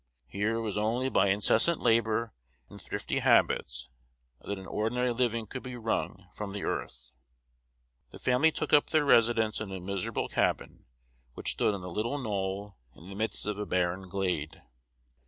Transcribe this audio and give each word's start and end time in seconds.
Here 0.25 0.55
it 0.55 0.61
was 0.61 0.77
only 0.79 1.09
by 1.09 1.27
incessant 1.27 1.79
labor 1.79 2.33
and 2.71 2.81
thrifty 2.81 3.19
habits 3.19 3.91
that 4.41 4.57
an 4.57 4.65
ordinary 4.65 5.13
living 5.13 5.45
could 5.45 5.61
be 5.61 5.75
wrung 5.75 6.27
from 6.33 6.53
the 6.53 6.63
earth. 6.63 7.11
The 8.09 8.17
family 8.17 8.51
took 8.51 8.73
up 8.73 8.89
their 8.89 9.05
residence 9.05 9.61
in 9.61 9.71
a 9.71 9.79
miserable 9.79 10.27
cabin, 10.27 10.85
which 11.35 11.51
stood 11.51 11.75
on 11.75 11.83
a 11.83 11.87
little 11.87 12.17
knoll 12.17 12.77
in 12.95 13.09
the 13.09 13.15
midst 13.15 13.45
of 13.45 13.59
a 13.59 13.65
barren 13.67 14.09
glade. 14.09 14.63